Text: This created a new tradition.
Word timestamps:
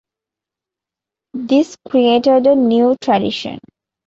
This 1.35 1.75
created 1.87 2.47
a 2.47 2.55
new 2.55 2.97
tradition. 3.01 3.59